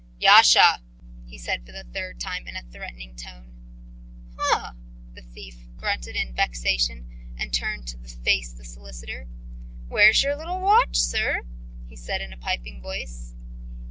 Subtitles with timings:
[0.19, 0.81] "Yasha!"
[1.27, 3.51] he said for the third time, in a threatening tone.
[4.35, 4.73] "Huh!"
[5.13, 7.05] The young thief grunted in vexation
[7.37, 9.27] and turned to face the solicitor.
[9.89, 11.43] "Where's your little watch, sir?"
[11.85, 13.35] he said in a piping voice.